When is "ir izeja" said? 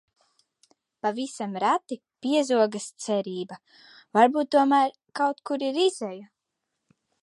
5.71-6.31